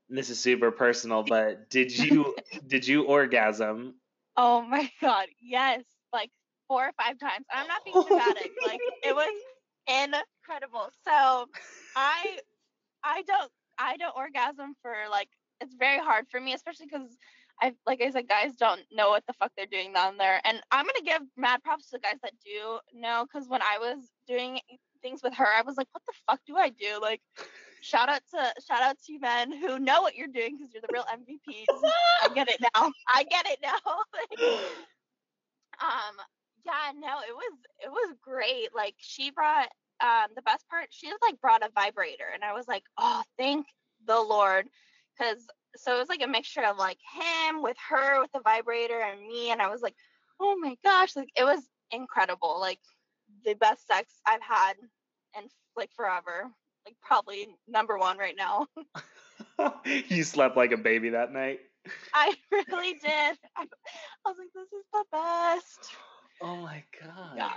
[0.10, 2.36] this is super personal but did you
[2.68, 3.96] did you orgasm
[4.38, 6.30] Oh my god, yes, like
[6.68, 7.46] four or five times.
[7.52, 8.52] I'm not being dramatic.
[8.66, 9.34] like it was
[9.88, 10.90] incredible.
[11.06, 11.48] So
[11.96, 12.38] I
[13.04, 17.18] I don't I don't orgasm for like it's very hard for me, especially because
[17.62, 20.40] I like I said, guys don't know what the fuck they're doing down there.
[20.46, 23.78] And I'm gonna give mad props to the guys that do know, because when I
[23.80, 24.60] was doing
[25.02, 27.00] things with her, I was like, what the fuck do I do?
[27.02, 27.22] Like
[27.82, 30.82] shout out to shout out to you men who know what you're doing because you're
[30.82, 31.66] the real MVPs.
[32.24, 32.92] I get it now.
[33.08, 33.78] I get it now.
[34.14, 34.50] Like,
[35.82, 36.16] um,
[36.66, 38.70] yeah, no, it was it was great.
[38.76, 39.70] Like she brought
[40.02, 43.68] um the best part, she like brought a vibrator, and I was like, oh, thank
[44.06, 44.68] the Lord,
[45.18, 49.00] because so it was like a mixture of like him with her with the vibrator
[49.00, 49.96] and me, and I was like,
[50.40, 51.62] oh my gosh, like it was
[51.92, 52.80] incredible, like
[53.46, 54.74] the best sex I've had
[55.38, 55.44] in
[55.76, 56.50] like forever,
[56.86, 58.68] like probably number one right now.
[59.86, 61.60] you slept like a baby that night
[62.14, 63.04] I really did.
[63.04, 63.66] I, I
[64.26, 65.92] was like, this is the best.
[66.42, 67.52] oh my god Yeah,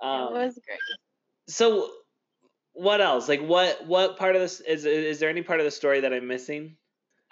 [0.00, 0.78] um, it was great.
[1.48, 1.90] so
[2.72, 5.70] what else like what what part of this is is there any part of the
[5.70, 6.76] story that i'm missing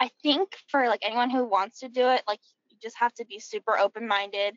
[0.03, 3.25] I think for like anyone who wants to do it, like you just have to
[3.25, 4.53] be super open minded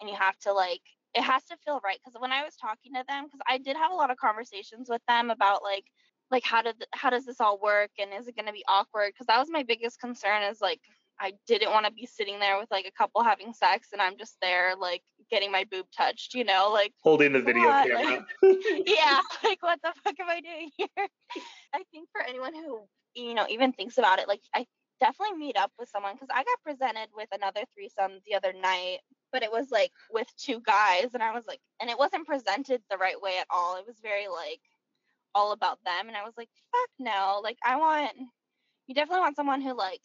[0.00, 0.80] and you have to like
[1.14, 3.76] it has to feel right because when I was talking to them because I did
[3.76, 5.84] have a lot of conversations with them about like
[6.30, 9.12] like how did how does this all work and is it going to be awkward
[9.12, 10.80] because that was my biggest concern is like
[11.20, 14.16] I didn't want to be sitting there with like a couple having sex and I'm
[14.16, 17.86] just there like getting my boob touched, you know, like holding the video What?
[17.86, 18.26] camera
[18.86, 20.88] yeah, like what the fuck am I doing here?
[21.74, 22.80] I think for anyone who
[23.14, 24.66] you know even thinks about it, like I
[25.00, 28.98] definitely meet up with someone because I got presented with another threesome the other night,
[29.32, 32.82] but it was like with two guys, and I was like, and it wasn't presented
[32.90, 33.76] the right way at all.
[33.76, 34.60] It was very like
[35.34, 38.12] all about them, and I was like, fuck no, like I want
[38.86, 40.00] you definitely want someone who like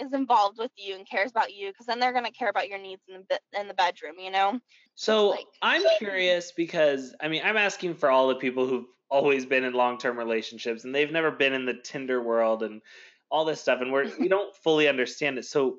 [0.00, 2.78] is involved with you and cares about you because then they're gonna care about your
[2.78, 4.58] needs in the in the bedroom, you know.
[4.94, 9.44] So like- I'm curious because I mean I'm asking for all the people who've always
[9.44, 12.80] been in long-term relationships and they've never been in the Tinder world and
[13.30, 15.44] all this stuff and we're we don't fully understand it.
[15.44, 15.78] So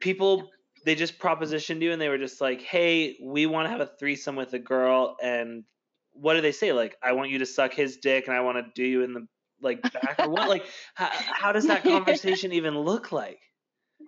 [0.00, 0.50] people
[0.84, 3.90] they just propositioned you and they were just like, "Hey, we want to have a
[3.98, 5.64] threesome with a girl," and
[6.12, 6.72] what do they say?
[6.72, 9.12] Like, "I want you to suck his dick and I want to do you in
[9.12, 9.26] the
[9.60, 13.40] like back or what?" Like, how, how does that conversation even look like?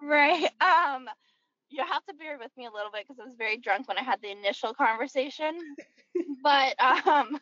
[0.02, 0.48] Right.
[0.60, 1.08] Um,
[1.68, 3.98] you have to bear with me a little bit because I was very drunk when
[3.98, 5.58] I had the initial conversation.
[6.42, 7.38] but um,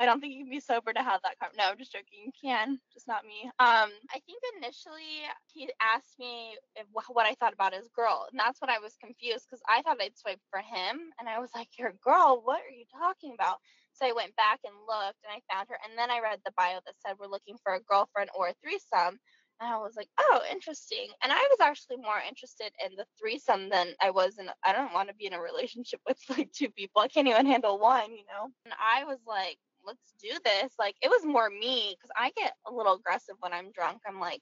[0.00, 1.38] I don't think you can be sober to have that.
[1.40, 2.22] Con- no, I'm just joking.
[2.24, 3.50] You can, just not me.
[3.58, 8.38] Um, I think initially he asked me if, what I thought about his girl, and
[8.38, 11.50] that's when I was confused because I thought I'd swipe for him, and I was
[11.54, 12.40] like, "You're a girl.
[12.44, 13.58] What are you talking about?"
[13.92, 16.52] So I went back and looked, and I found her, and then I read the
[16.56, 19.18] bio that said we're looking for a girlfriend or a threesome.
[19.60, 21.08] And I was like, oh, interesting.
[21.20, 24.48] And I was actually more interested in the threesome than I was in.
[24.64, 27.02] I don't want to be in a relationship with like two people.
[27.02, 28.50] I can't even handle one, you know?
[28.64, 30.72] And I was like, let's do this.
[30.78, 34.00] Like, it was more me because I get a little aggressive when I'm drunk.
[34.06, 34.40] I'm like,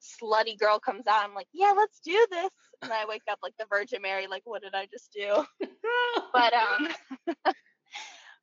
[0.00, 1.24] slutty girl comes out.
[1.24, 2.50] I'm like, yeah, let's do this.
[2.82, 5.44] And I wake up like the Virgin Mary, like, what did I just do?
[6.32, 6.88] but, um,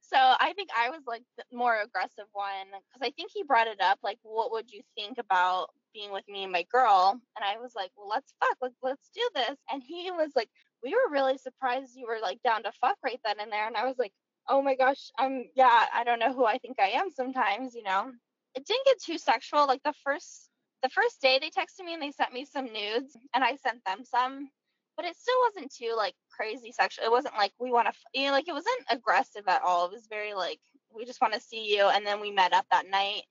[0.10, 3.68] So I think I was like the more aggressive one because I think he brought
[3.68, 7.20] it up like, what would you think about being with me and my girl?
[7.36, 9.58] And I was like, well, let's fuck, like let's do this.
[9.70, 10.50] And he was like,
[10.82, 13.68] we were really surprised you were like down to fuck right then and there.
[13.68, 14.13] And I was like,
[14.49, 17.83] oh my gosh, I'm yeah, I don't know who I think I am sometimes, you
[17.83, 18.12] know.
[18.55, 19.67] It didn't get too sexual.
[19.67, 20.49] Like the first
[20.83, 23.83] the first day they texted me and they sent me some nudes and I sent
[23.86, 24.49] them some
[24.97, 27.05] but it still wasn't too like crazy sexual.
[27.05, 29.86] It wasn't like we want to, you know, like it wasn't aggressive at all.
[29.86, 30.60] It was very like
[30.93, 33.21] we just want to see you, and then we met up that night,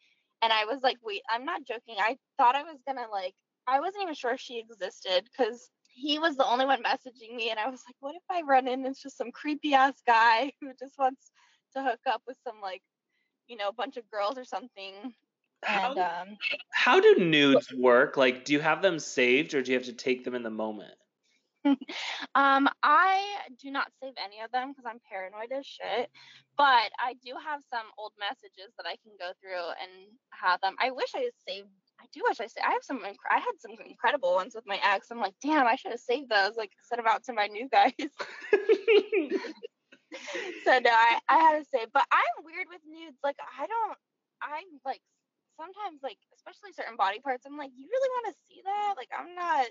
[0.42, 1.96] and I was like, wait, I'm not joking.
[1.98, 3.35] I thought I was gonna like,
[3.66, 7.51] I wasn't even sure if she existed because he was the only one messaging me,
[7.51, 8.85] and I was like, what if I run in?
[8.85, 11.31] It's just some creepy ass guy who just wants
[11.75, 12.83] to hook up with some like,
[13.49, 15.15] you know, bunch of girls or something.
[15.65, 16.37] How, And um,
[16.71, 18.19] how do nudes work?
[18.19, 20.51] Like, do you have them saved or do you have to take them in the
[20.51, 20.95] moment?
[22.35, 26.11] um, I do not save any of them because I'm paranoid as shit.
[26.59, 30.77] But I do have some old messages that I can go through and have them.
[30.79, 31.69] I wish I saved.
[32.07, 32.66] I do wish I saved.
[32.66, 33.01] I have some.
[33.01, 35.11] inc- I had some incredible ones with my ex.
[35.11, 36.57] I'm like, damn, I should have saved those.
[36.57, 37.92] Like, sent them out to my new guys.
[37.99, 38.09] so
[40.79, 41.87] no, I, I had to say.
[41.92, 43.19] But I'm weird with nudes.
[43.25, 43.99] Like, I don't.
[44.42, 45.01] I'm like
[45.59, 47.45] sometimes like especially certain body parts.
[47.47, 48.95] I'm like, you really want to see that?
[48.97, 49.66] Like, I'm not.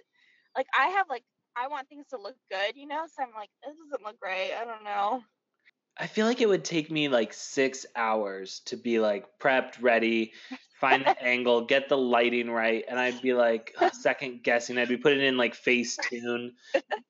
[0.58, 1.24] Like, I have like
[1.56, 3.06] I want things to look good, you know?
[3.08, 4.52] So I'm like, this doesn't look great.
[4.54, 5.24] I don't know.
[5.98, 10.34] I feel like it would take me like six hours to be like prepped, ready,
[10.80, 14.78] find the angle, get the lighting right, and I'd be like uh, second guessing.
[14.78, 16.50] I'd be putting in like Facetune.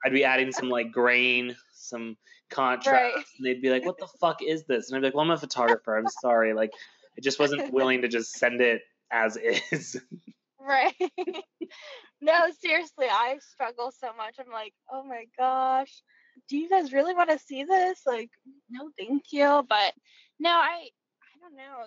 [0.06, 2.16] I'd be adding some like grain, some
[2.52, 3.16] contrast, Right.
[3.16, 5.32] and they'd be like, "What the fuck is this?" And I'd be like, "Well, I'm
[5.32, 5.98] a photographer.
[5.98, 6.54] I'm sorry.
[6.54, 6.72] Like,
[7.18, 9.36] I just wasn't willing to just send it as
[9.72, 10.00] is."
[10.60, 10.96] Right.
[12.22, 14.36] no, seriously, I struggle so much.
[14.40, 16.02] I'm like, oh my gosh,
[16.48, 18.02] do you guys really want to see this?
[18.06, 18.30] Like,
[18.70, 19.64] no, thank you.
[19.68, 19.94] But
[20.40, 20.90] no, I,
[21.22, 21.86] I don't know.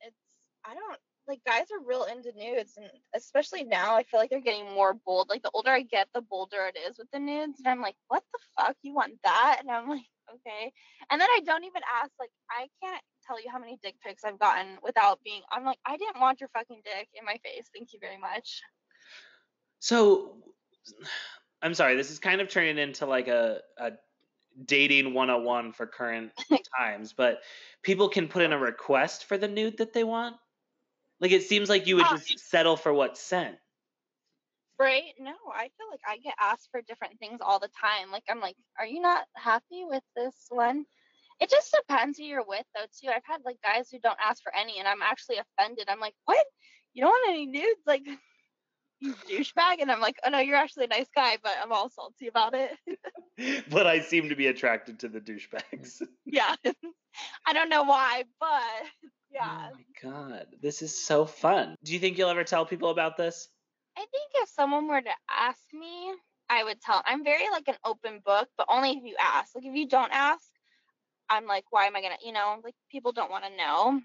[0.00, 0.16] It's,
[0.64, 4.40] I don't like guys are real into nudes, and especially now, I feel like they're
[4.40, 5.28] getting more bold.
[5.28, 7.96] Like the older I get, the bolder it is with the nudes, and I'm like,
[8.08, 9.58] what the fuck, you want that?
[9.60, 10.72] And I'm like, okay.
[11.10, 12.10] And then I don't even ask.
[12.18, 15.42] Like, I can't tell you how many dick pics I've gotten without being.
[15.52, 17.68] I'm like, I didn't want your fucking dick in my face.
[17.74, 18.62] Thank you very much.
[19.80, 20.36] So,
[21.62, 21.96] I'm sorry.
[21.96, 23.92] This is kind of turning into like a, a
[24.64, 26.32] dating 101 for current
[26.78, 27.42] times, but
[27.82, 30.36] people can put in a request for the nude that they want.
[31.20, 32.16] Like it seems like you would Oh.
[32.16, 33.58] just settle for what's sent.
[34.78, 35.14] Right?
[35.18, 38.12] No, I feel like I get asked for different things all the time.
[38.12, 40.86] Like I'm like, are you not happy with this one?
[41.40, 43.08] It just depends who you're with though too.
[43.08, 45.88] I've had like guys who don't ask for any and I'm actually offended.
[45.88, 46.46] I'm like, what?
[46.94, 47.80] You don't want any nudes?
[47.86, 48.02] Like
[49.00, 49.80] you douchebag?
[49.80, 52.54] And I'm like, oh no, you're actually a nice guy, but I'm all salty about
[52.54, 53.64] it.
[53.70, 56.02] but I seem to be attracted to the douchebags.
[56.26, 56.54] yeah.
[57.46, 59.68] I don't know why, but oh yeah.
[59.70, 61.74] Oh my god, this is so fun.
[61.84, 63.48] Do you think you'll ever tell people about this?
[63.96, 66.12] I think if someone were to ask me,
[66.48, 67.02] I would tell.
[67.04, 69.54] I'm very like an open book, but only if you ask.
[69.54, 70.44] Like if you don't ask,
[71.28, 72.16] I'm like, why am I gonna?
[72.24, 74.00] You know, like people don't want to know.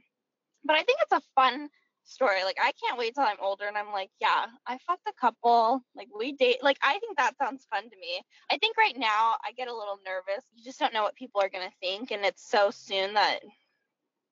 [0.66, 1.70] But I think it's a fun
[2.04, 2.44] story.
[2.44, 5.84] Like I can't wait till I'm older and I'm like, yeah, I fucked a couple.
[5.96, 6.58] Like we date.
[6.62, 8.22] Like I think that sounds fun to me.
[8.52, 10.44] I think right now I get a little nervous.
[10.54, 13.40] You just don't know what people are gonna think, and it's so soon that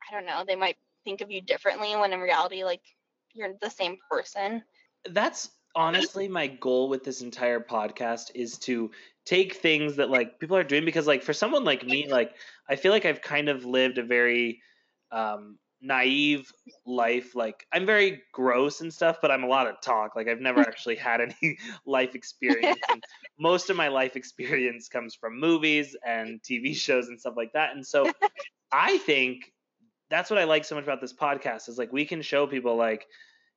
[0.09, 0.43] I don't know.
[0.45, 2.81] They might think of you differently when in reality, like
[3.33, 4.63] you're the same person.
[5.09, 8.91] That's honestly my goal with this entire podcast is to
[9.25, 12.35] take things that like people are doing because like for someone like me like
[12.67, 14.61] I feel like I've kind of lived a very
[15.11, 16.51] um naive
[16.85, 17.35] life.
[17.35, 20.15] Like I'm very gross and stuff, but I'm a lot of talk.
[20.15, 22.79] Like I've never actually had any life experience.
[22.89, 23.03] And
[23.39, 27.75] most of my life experience comes from movies and TV shows and stuff like that.
[27.75, 28.11] And so
[28.71, 29.51] I think
[30.09, 32.75] that's what I like so much about this podcast is like we can show people
[32.75, 33.07] like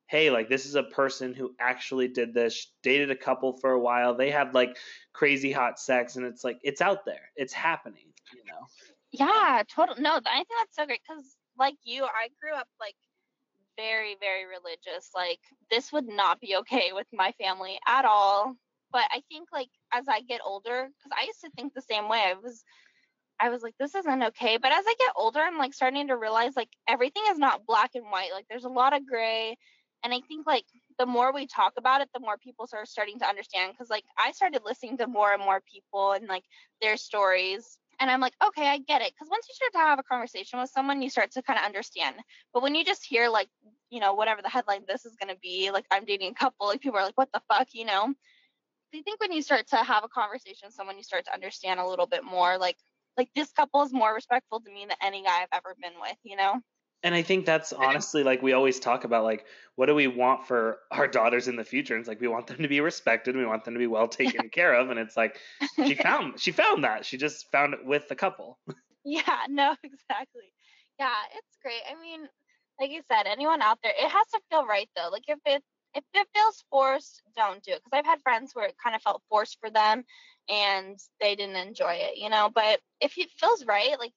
[0.07, 3.81] hey, like this is a person who actually did this, dated a couple for a
[3.81, 4.15] while.
[4.15, 4.77] They had like
[5.13, 7.31] crazy hot sex and it's like it's out there.
[7.37, 8.67] It's happening, you know.
[9.13, 9.95] Yeah, total.
[9.99, 12.97] No, I think that's so great because, like you, I grew up like
[13.77, 15.11] very, very religious.
[15.15, 15.41] Like
[15.71, 18.57] this would not be okay with my family at all.
[18.93, 22.09] But I think like as I get older, because I used to think the same
[22.09, 22.23] way.
[22.27, 22.65] I was,
[23.41, 24.59] I was like, this isn't okay.
[24.59, 27.91] But as I get older, I'm like starting to realize like everything is not black
[27.95, 28.31] and white.
[28.33, 29.57] Like there's a lot of gray.
[30.05, 30.67] And I think like
[30.99, 33.73] the more we talk about it, the more people are starting to understand.
[33.73, 36.45] Because like I started listening to more and more people and like
[36.81, 39.13] their stories and I'm like, okay, I get it.
[39.13, 41.65] Because once you start to have a conversation with someone, you start to kind of
[41.65, 42.17] understand.
[42.53, 43.49] But when you just hear, like,
[43.91, 46.67] you know, whatever the headline this is going to be, like, I'm dating a couple,
[46.67, 48.15] like, people are like, what the fuck, you know?
[48.95, 51.81] I think when you start to have a conversation with someone, you start to understand
[51.81, 52.59] a little bit more.
[52.59, 52.77] Like,
[53.17, 56.17] like this couple is more respectful to me than any guy I've ever been with,
[56.23, 56.61] you know?
[57.05, 59.45] And I think that's honestly like we always talk about like
[59.77, 61.95] what do we want for our daughters in the future?
[61.95, 64.09] And it's like we want them to be respected, we want them to be well
[64.23, 65.39] taken care of, and it's like
[65.87, 68.59] she found she found that she just found it with the couple.
[69.05, 70.53] Yeah, no, exactly.
[70.99, 71.83] Yeah, it's great.
[71.91, 72.27] I mean,
[72.81, 75.11] like you said, anyone out there, it has to feel right though.
[75.13, 75.63] Like if it
[75.95, 77.83] if it feels forced, don't do it.
[77.85, 80.05] Because I've had friends where it kind of felt forced for them,
[80.49, 82.51] and they didn't enjoy it, you know.
[82.53, 84.13] But if it feels right, like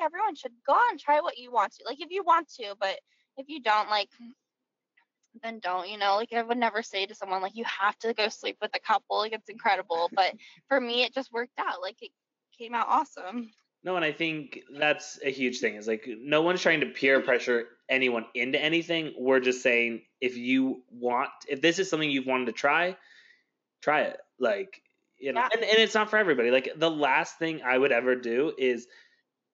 [0.00, 1.84] everyone should go on try what you want to.
[1.86, 2.98] Like if you want to, but
[3.36, 4.08] if you don't, like
[5.42, 8.14] then don't, you know, like I would never say to someone like you have to
[8.14, 9.18] go sleep with a couple.
[9.18, 10.10] Like it's incredible.
[10.12, 10.34] But
[10.68, 11.82] for me it just worked out.
[11.82, 12.10] Like it
[12.58, 13.50] came out awesome.
[13.84, 15.76] No, and I think that's a huge thing.
[15.76, 19.14] Is like no one's trying to peer pressure anyone into anything.
[19.16, 22.96] We're just saying if you want if this is something you've wanted to try,
[23.82, 24.18] try it.
[24.40, 24.82] Like
[25.18, 25.48] you know, yeah.
[25.54, 26.50] and, and it's not for everybody.
[26.50, 28.86] Like the last thing I would ever do is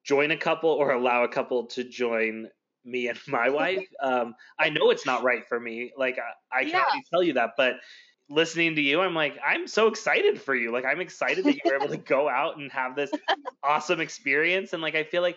[0.04, 2.48] join a couple or allow a couple to join
[2.84, 3.86] me and my wife.
[4.02, 5.92] Um, I know it's not right for me.
[5.96, 7.76] Like I, I can't tell you that, but
[8.28, 10.72] listening to you, I'm like, I'm so excited for you.
[10.72, 13.10] Like I'm excited that you're able to go out and have this
[13.62, 14.72] awesome experience.
[14.72, 15.36] And like I feel like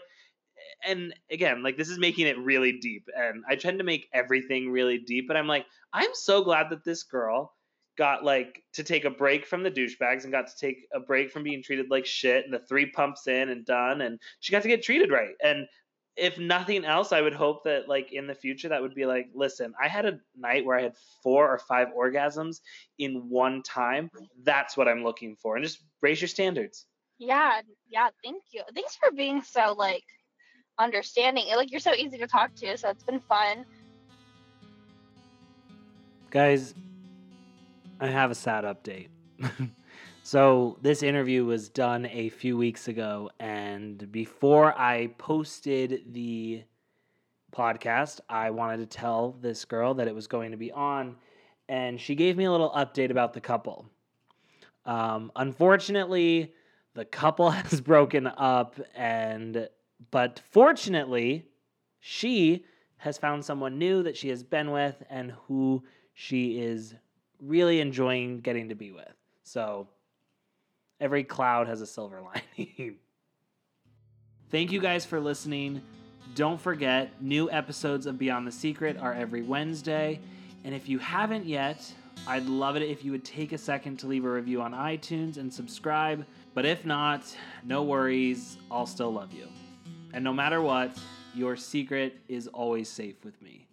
[0.86, 3.08] and again, like this is making it really deep.
[3.16, 6.84] And I tend to make everything really deep, but I'm like, I'm so glad that
[6.84, 7.55] this girl
[7.98, 11.32] got like to take a break from the douchebags and got to take a break
[11.32, 14.62] from being treated like shit and the three pumps in and done and she got
[14.62, 15.36] to get treated right.
[15.44, 15.68] And
[16.18, 19.28] if nothing else i would hope that like in the future that would be like
[19.34, 22.62] listen i had a night where i had four or five orgasms
[23.00, 24.10] in one time.
[24.44, 25.56] That's what i'm looking for.
[25.56, 26.86] And just raise your standards.
[27.18, 28.62] Yeah yeah thank you.
[28.74, 30.04] Thanks for being so like
[30.80, 31.46] understanding.
[31.56, 33.66] Like you're so easy to talk to so it's been fun.
[36.32, 36.74] Guys
[38.00, 39.08] I have a sad update.
[40.24, 46.64] so, this interview was done a few weeks ago, and before I posted the
[47.56, 51.16] podcast, I wanted to tell this girl that it was going to be on,
[51.70, 53.86] and she gave me a little update about the couple.
[54.86, 56.54] Um, unfortunately,
[56.96, 59.70] the couple has broken up, and
[60.12, 61.46] but fortunately,
[62.02, 62.66] she
[62.98, 65.84] has found someone new that she has been with and who
[66.14, 66.94] she is
[67.42, 69.14] really enjoying getting to be with.
[69.44, 69.88] So
[71.00, 72.96] every cloud has a silver lining.
[74.52, 75.82] Thank you guys for listening.
[76.34, 80.20] Don't forget, new episodes of Beyond the Secret are every Wednesday.
[80.64, 81.92] And if you haven't yet,
[82.28, 85.38] I'd love it if you would take a second to leave a review on iTunes
[85.38, 86.26] and subscribe.
[86.54, 89.48] But if not, no worries, I'll still love you.
[90.14, 90.98] And no matter what,
[91.36, 93.68] your secret is always safe with me.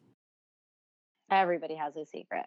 [1.31, 2.47] Everybody has a secret.